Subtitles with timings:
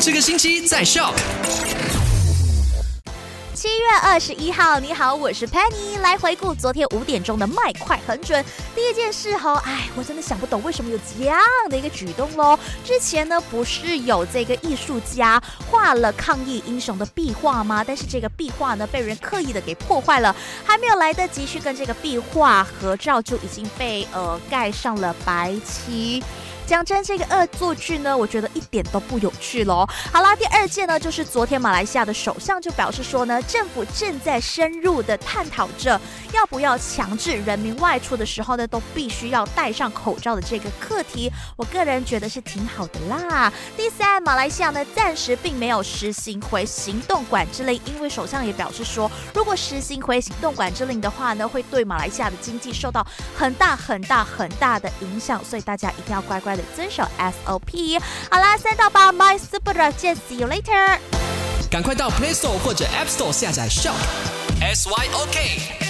[0.00, 1.12] 这个星期在笑。
[3.52, 8.42] 七月二十一号，你好，我是 Penny，来回顾昨天五点钟的麦快很准。
[8.74, 12.58] 第一件事哈，哎，我真的想不懂为什么有这样的一个举动喽。
[12.82, 15.38] 之前呢，不是有这个艺术家
[15.70, 17.84] 画了抗议英雄的壁画吗？
[17.86, 26.22] 但是这个壁画呢，被人刻意的给破坏了，还没有来得及去跟这个壁画合照，就已经被呃盖上了白漆。
[26.70, 29.84] 讲真，这个恶作剧呢，我觉得一点都不有趣喽。
[30.12, 36.00] 好啦，第二件呢，就是昨天马来西亚的首相就表示说呢，政府正在深入的探讨着
[36.32, 41.28] 要不要强制人民外出的时候呢，都必须要戴上口罩的这个课题。
[41.56, 43.52] 我个人觉得是挺好的啦。
[43.76, 53.04] 第三，马来西亚呢暂时并没有实行回行动管制令，因为首相也表示说，如果实行回行动管制令的话呢，会对马来西亚的经济受到
[53.36, 56.59] 很大很大很大的影响，所以大家一定要乖乖。
[56.74, 58.00] 遵守 SOP。
[58.30, 60.98] 好啦，三到八，My Super 见，See you later。
[61.70, 63.94] 赶快到 Play Store 或者 App Store 下载 Shop
[64.60, 65.89] S Y O K。